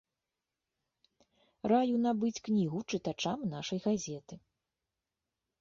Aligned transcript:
Раю 1.71 1.95
набыць 2.05 2.43
кнігу 2.47 2.79
чытачам 2.95 3.39
нашай 3.53 3.79
газеты. 3.87 4.35